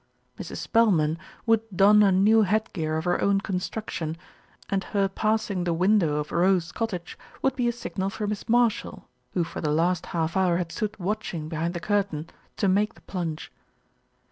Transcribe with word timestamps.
Mrs. 0.39 0.57
Spelman 0.57 1.19
would 1.45 1.61
don 1.75 2.01
a 2.01 2.11
new 2.11 2.41
headgear 2.41 2.97
of 2.97 3.05
her 3.05 3.21
own 3.21 3.39
construction, 3.39 4.17
and 4.67 4.83
her 4.85 5.07
passing 5.07 5.63
the 5.63 5.75
window 5.75 6.15
of 6.15 6.31
Rose 6.31 6.71
Cottage 6.71 7.19
would 7.43 7.55
be 7.55 7.67
a 7.67 7.71
signal 7.71 8.09
for 8.09 8.25
Miss 8.25 8.49
Marshall, 8.49 9.07
who 9.35 9.43
for 9.43 9.61
the 9.61 9.69
last 9.69 10.07
half 10.07 10.35
hour 10.35 10.57
had 10.57 10.71
stood 10.71 10.97
watching 10.99 11.49
behind 11.49 11.75
the 11.75 11.79
cur 11.79 12.01
tain, 12.01 12.27
to 12.57 12.67
make 12.67 12.95
the 12.95 13.01
plunge. 13.01 13.51